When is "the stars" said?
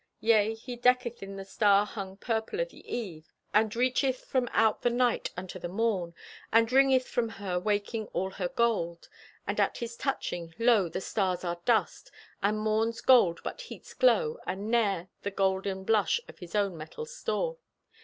10.89-11.43